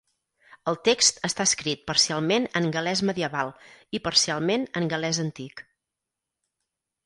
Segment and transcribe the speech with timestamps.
[0.69, 3.53] El text està escrit parcialment en gal·lès medieval
[3.99, 5.65] i parcialment en gal·lès antic.